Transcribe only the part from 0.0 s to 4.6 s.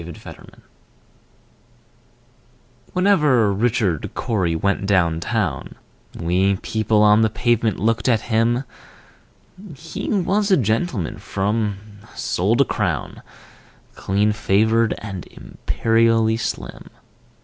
Richard Cory Whenever Richard Cory